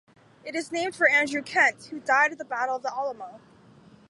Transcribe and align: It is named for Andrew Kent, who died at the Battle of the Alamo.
It 0.43 0.55
is 0.55 0.71
named 0.71 0.95
for 0.95 1.07
Andrew 1.07 1.43
Kent, 1.43 1.89
who 1.91 1.99
died 1.99 2.31
at 2.31 2.39
the 2.39 2.43
Battle 2.43 2.75
of 2.77 2.81
the 2.81 2.91
Alamo. 2.91 3.39